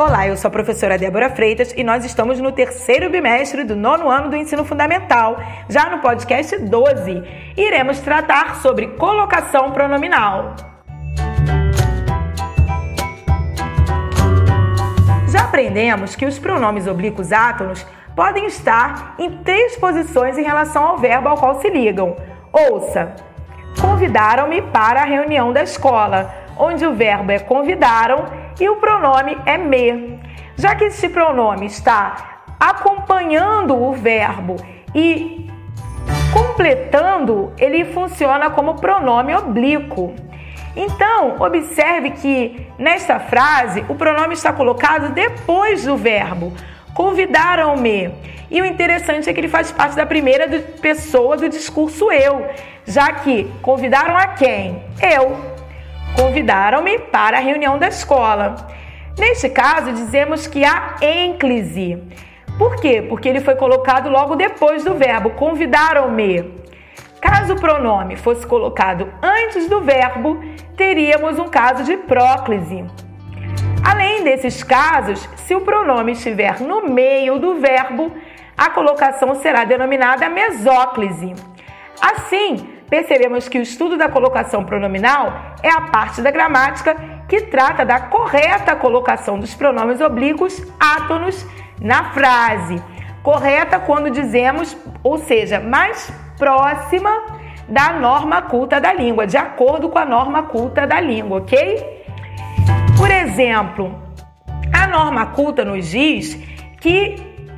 Olá, 0.00 0.26
eu 0.26 0.34
sou 0.34 0.48
a 0.48 0.50
professora 0.50 0.96
Débora 0.96 1.28
Freitas 1.28 1.74
e 1.76 1.84
nós 1.84 2.06
estamos 2.06 2.40
no 2.40 2.50
terceiro 2.50 3.10
bimestre 3.10 3.64
do 3.64 3.76
nono 3.76 4.08
ano 4.08 4.30
do 4.30 4.36
ensino 4.36 4.64
fundamental, 4.64 5.36
já 5.68 5.90
no 5.90 5.98
podcast 5.98 6.56
12. 6.56 7.22
Iremos 7.54 8.00
tratar 8.00 8.62
sobre 8.62 8.86
colocação 8.92 9.72
pronominal. 9.72 10.56
Já 15.28 15.42
aprendemos 15.42 16.16
que 16.16 16.24
os 16.24 16.38
pronomes 16.38 16.86
oblíquos 16.86 17.30
átonos 17.30 17.86
podem 18.16 18.46
estar 18.46 19.16
em 19.18 19.30
três 19.42 19.76
posições 19.76 20.38
em 20.38 20.42
relação 20.42 20.82
ao 20.82 20.96
verbo 20.96 21.28
ao 21.28 21.36
qual 21.36 21.60
se 21.60 21.68
ligam. 21.68 22.16
Ouça: 22.50 23.14
convidaram-me 23.78 24.62
para 24.62 25.02
a 25.02 25.04
reunião 25.04 25.52
da 25.52 25.62
escola, 25.62 26.34
onde 26.56 26.86
o 26.86 26.94
verbo 26.94 27.30
é 27.32 27.38
convidaram 27.38 28.39
e 28.58 28.68
o 28.68 28.76
pronome 28.76 29.36
é 29.46 29.58
me. 29.58 30.18
Já 30.56 30.74
que 30.74 30.84
esse 30.84 31.08
pronome 31.08 31.66
está 31.66 32.42
acompanhando 32.58 33.74
o 33.74 33.92
verbo 33.92 34.56
e 34.94 35.50
completando, 36.32 37.52
ele 37.58 37.84
funciona 37.86 38.50
como 38.50 38.74
pronome 38.74 39.34
oblíquo. 39.34 40.14
Então, 40.76 41.36
observe 41.40 42.10
que 42.10 42.66
nesta 42.78 43.18
frase 43.18 43.84
o 43.88 43.94
pronome 43.94 44.34
está 44.34 44.52
colocado 44.52 45.12
depois 45.12 45.84
do 45.84 45.96
verbo. 45.96 46.52
Convidaram-me. 46.94 48.12
E 48.50 48.60
o 48.60 48.64
interessante 48.64 49.30
é 49.30 49.32
que 49.32 49.40
ele 49.40 49.48
faz 49.48 49.70
parte 49.70 49.96
da 49.96 50.04
primeira 50.04 50.48
pessoa 50.80 51.36
do 51.36 51.48
discurso 51.48 52.10
eu, 52.10 52.48
já 52.84 53.12
que 53.12 53.50
convidaram 53.62 54.16
a 54.16 54.26
quem? 54.26 54.82
Eu. 55.00 55.49
Convidaram-me 56.16 56.98
para 56.98 57.38
a 57.38 57.40
reunião 57.40 57.78
da 57.78 57.88
escola. 57.88 58.56
Neste 59.18 59.48
caso, 59.48 59.92
dizemos 59.92 60.46
que 60.46 60.64
há 60.64 60.96
ênclise. 61.00 62.02
Por 62.58 62.76
quê? 62.76 63.02
Porque 63.08 63.28
ele 63.28 63.40
foi 63.40 63.54
colocado 63.54 64.10
logo 64.10 64.36
depois 64.36 64.84
do 64.84 64.94
verbo 64.94 65.30
convidaram-me. 65.30 66.60
Caso 67.20 67.54
o 67.54 67.60
pronome 67.60 68.16
fosse 68.16 68.46
colocado 68.46 69.08
antes 69.22 69.68
do 69.68 69.80
verbo, 69.80 70.38
teríamos 70.76 71.38
um 71.38 71.48
caso 71.48 71.84
de 71.84 71.96
próclise. 71.96 72.84
Além 73.82 74.24
desses 74.24 74.62
casos, 74.62 75.28
se 75.36 75.54
o 75.54 75.60
pronome 75.60 76.12
estiver 76.12 76.60
no 76.60 76.86
meio 76.86 77.38
do 77.38 77.60
verbo, 77.60 78.12
a 78.56 78.68
colocação 78.70 79.34
será 79.36 79.64
denominada 79.64 80.28
mesóclise. 80.28 81.34
Assim, 82.00 82.68
percebemos 82.90 83.48
que 83.48 83.58
o 83.58 83.62
estudo 83.62 83.96
da 83.96 84.08
colocação 84.08 84.64
pronominal 84.64 85.54
é 85.62 85.70
a 85.70 85.82
parte 85.82 86.20
da 86.20 86.30
gramática 86.30 86.96
que 87.28 87.42
trata 87.42 87.84
da 87.84 88.00
correta 88.00 88.74
colocação 88.74 89.38
dos 89.38 89.54
pronomes 89.54 90.00
oblíquos 90.00 90.60
átonos 90.78 91.46
na 91.80 92.12
frase. 92.12 92.82
Correta 93.22 93.78
quando 93.78 94.10
dizemos, 94.10 94.76
ou 95.04 95.16
seja, 95.18 95.60
mais 95.60 96.12
próxima 96.36 97.10
da 97.68 97.92
norma 97.92 98.42
culta 98.42 98.80
da 98.80 98.92
língua, 98.92 99.26
de 99.26 99.36
acordo 99.36 99.88
com 99.88 99.98
a 99.98 100.04
norma 100.04 100.42
culta 100.44 100.86
da 100.86 101.00
língua, 101.00 101.38
ok? 101.38 102.04
Por 102.96 103.10
exemplo, 103.10 103.94
a 104.72 104.88
norma 104.88 105.26
culta 105.26 105.64
nos 105.64 105.86
diz 105.86 106.34
que 106.80 107.14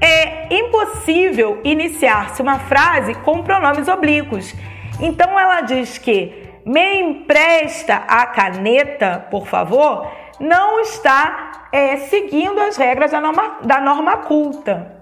é 0.00 0.54
impossível 0.54 1.60
iniciar-se 1.64 2.40
uma 2.40 2.58
frase 2.60 3.14
com 3.14 3.42
pronomes 3.42 3.88
oblíquos. 3.88 4.54
Então 5.00 5.38
ela 5.38 5.60
diz 5.60 5.98
que 5.98 6.46
me 6.64 7.00
empresta 7.00 7.96
a 8.08 8.26
caneta, 8.26 9.26
por 9.30 9.46
favor, 9.46 10.10
não 10.40 10.80
está 10.80 11.68
é, 11.70 11.96
seguindo 11.96 12.58
as 12.60 12.76
regras 12.76 13.10
da 13.10 13.20
norma, 13.20 13.58
da 13.62 13.80
norma 13.80 14.16
culta. 14.18 14.96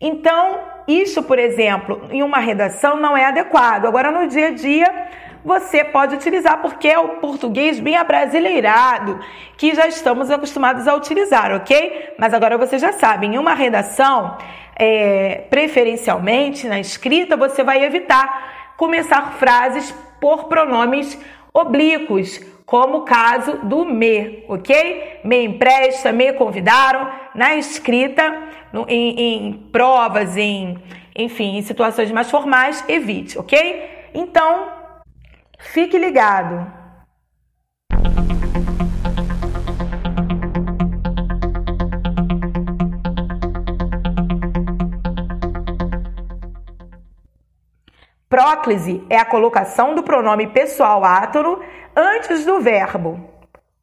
Então, 0.00 0.58
isso, 0.86 1.22
por 1.22 1.38
exemplo, 1.38 2.02
em 2.10 2.22
uma 2.22 2.38
redação 2.38 2.96
não 2.96 3.16
é 3.16 3.24
adequado. 3.24 3.86
Agora, 3.86 4.10
no 4.10 4.28
dia 4.28 4.48
a 4.48 4.50
dia, 4.50 5.08
você 5.44 5.84
pode 5.84 6.14
utilizar, 6.14 6.60
porque 6.60 6.88
é 6.88 6.98
o 6.98 7.16
português 7.16 7.80
bem 7.80 7.96
abrasileirado, 7.96 9.18
que 9.56 9.74
já 9.74 9.86
estamos 9.86 10.30
acostumados 10.30 10.86
a 10.86 10.94
utilizar, 10.94 11.52
ok? 11.52 12.14
Mas 12.18 12.34
agora 12.34 12.58
você 12.58 12.78
já 12.78 12.92
sabe, 12.92 13.26
em 13.26 13.38
uma 13.38 13.54
redação, 13.54 14.36
é, 14.76 15.46
preferencialmente 15.48 16.68
na 16.68 16.78
escrita, 16.78 17.36
você 17.36 17.64
vai 17.64 17.84
evitar 17.84 18.57
começar 18.78 19.32
frases 19.32 19.92
por 20.20 20.44
pronomes 20.44 21.20
oblíquos, 21.52 22.38
como 22.64 22.98
o 22.98 23.02
caso 23.02 23.58
do 23.64 23.84
me, 23.84 24.44
ok? 24.48 25.20
Me 25.24 25.44
empresta, 25.44 26.12
me 26.12 26.32
convidaram, 26.32 27.10
na 27.34 27.56
escrita, 27.56 28.22
no, 28.72 28.86
em, 28.88 29.18
em, 29.18 29.52
provas, 29.72 30.36
em, 30.36 30.78
enfim, 31.16 31.56
em 31.56 31.62
situações 31.62 32.12
mais 32.12 32.30
formais, 32.30 32.84
evite, 32.88 33.36
ok? 33.36 34.08
Então, 34.14 34.68
fique 35.58 35.98
ligado. 35.98 36.72
Próclise 48.38 49.04
é 49.10 49.16
a 49.16 49.24
colocação 49.24 49.96
do 49.96 50.04
pronome 50.04 50.46
pessoal 50.46 51.04
átono 51.04 51.58
antes 51.96 52.44
do 52.46 52.60
verbo. 52.60 53.18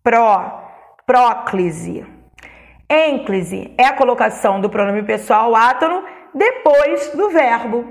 Pró, 0.02 0.64
próclise. 1.06 2.06
Ênclise 2.90 3.74
é 3.78 3.84
a 3.84 3.92
colocação 3.92 4.62
do 4.62 4.70
pronome 4.70 5.04
pessoal 5.04 5.54
átono 5.54 6.06
depois 6.34 7.10
do 7.10 7.30
verbo. 7.32 7.86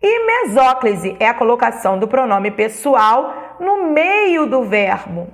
E 0.00 0.24
mesóclise 0.24 1.16
é 1.18 1.26
a 1.26 1.34
colocação 1.34 1.98
do 1.98 2.06
pronome 2.06 2.52
pessoal 2.52 3.56
no 3.58 3.86
meio 3.88 4.46
do 4.46 4.62
verbo. 4.62 5.26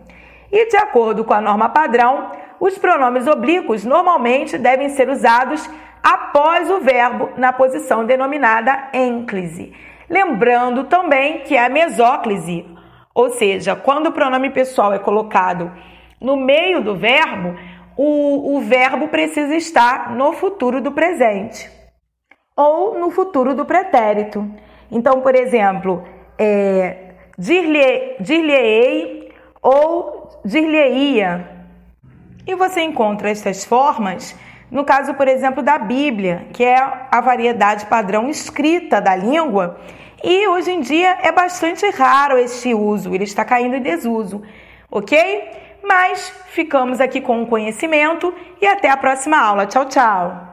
E 0.50 0.64
de 0.64 0.78
acordo 0.78 1.26
com 1.26 1.34
a 1.34 1.42
norma 1.42 1.69
padrão, 1.69 2.32
os 2.58 2.78
pronomes 2.78 3.26
oblíquos 3.26 3.84
normalmente 3.84 4.56
devem 4.56 4.88
ser 4.88 5.10
usados 5.10 5.69
após 6.02 6.70
o 6.70 6.80
verbo 6.80 7.28
na 7.36 7.52
posição 7.52 8.06
denominada 8.06 8.88
ênclise. 8.94 9.74
Lembrando 10.10 10.84
também 10.84 11.44
que 11.44 11.56
é 11.56 11.65
a 11.65 11.69
mesóclise, 11.69 12.66
ou 13.15 13.31
seja, 13.31 13.76
quando 13.76 14.09
o 14.09 14.12
pronome 14.12 14.50
pessoal 14.50 14.93
é 14.93 14.98
colocado 14.98 15.71
no 16.21 16.37
meio 16.37 16.82
do 16.82 16.97
verbo, 16.97 17.54
o, 17.97 18.56
o 18.56 18.60
verbo 18.60 19.06
precisa 19.06 19.54
estar 19.54 20.10
no 20.16 20.32
futuro 20.32 20.81
do 20.81 20.91
presente 20.91 21.70
ou 22.56 22.99
no 22.99 23.12
futuro 23.12 23.54
do 23.54 23.65
pretérito. 23.65 24.44
Então, 24.91 25.20
por 25.20 25.37
exemplo, 25.37 26.03
é, 26.37 27.12
dir-lhe-ei 27.38 28.20
ou 29.62 30.28
dir-lhe-ia. 30.44 31.49
E 32.44 32.54
você 32.56 32.81
encontra 32.82 33.31
estas 33.31 33.65
formas 33.65 34.37
no 34.70 34.84
caso, 34.84 35.14
por 35.14 35.26
exemplo, 35.26 35.62
da 35.62 35.78
Bíblia, 35.78 36.47
que 36.53 36.64
é 36.64 36.76
a 37.10 37.20
variedade 37.20 37.86
padrão 37.86 38.28
escrita 38.28 39.00
da 39.00 39.16
língua, 39.16 39.81
e 40.22 40.47
hoje 40.48 40.70
em 40.70 40.81
dia 40.81 41.19
é 41.22 41.32
bastante 41.32 41.88
raro 41.91 42.36
este 42.38 42.75
uso, 42.75 43.14
ele 43.14 43.25
está 43.25 43.44
caindo 43.44 43.76
em 43.76 43.82
desuso, 43.82 44.42
ok? 44.91 45.48
Mas 45.82 46.32
ficamos 46.48 47.00
aqui 47.00 47.20
com 47.20 47.42
o 47.42 47.47
conhecimento 47.47 48.32
e 48.60 48.66
até 48.66 48.91
a 48.91 48.97
próxima 48.97 49.38
aula. 49.38 49.66
Tchau, 49.66 49.86
tchau! 49.86 50.50